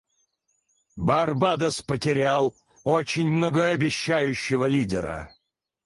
[0.97, 5.31] Барбадос потерял очень многообещающего лидера.